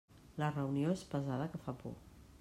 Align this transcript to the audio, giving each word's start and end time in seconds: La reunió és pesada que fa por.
La 0.43 0.47
reunió 0.53 0.95
és 0.99 1.03
pesada 1.11 1.47
que 1.53 1.61
fa 1.67 1.77
por. 1.83 1.95